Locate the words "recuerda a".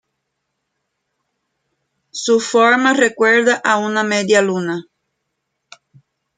2.95-3.77